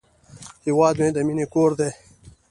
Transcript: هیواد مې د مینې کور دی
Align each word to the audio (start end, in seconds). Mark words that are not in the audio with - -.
هیواد 0.65 0.95
مې 1.01 1.09
د 1.13 1.17
مینې 1.27 1.45
کور 1.53 1.71
دی 1.79 1.89